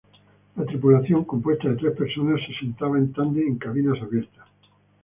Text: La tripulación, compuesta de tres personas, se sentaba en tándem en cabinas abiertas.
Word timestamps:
La 0.55 0.65
tripulación, 0.65 1.25
compuesta 1.25 1.69
de 1.69 1.75
tres 1.75 1.95
personas, 1.95 2.41
se 2.47 2.57
sentaba 2.59 2.97
en 2.97 3.13
tándem 3.13 3.45
en 3.45 3.59
cabinas 3.59 4.01
abiertas. 4.01 4.47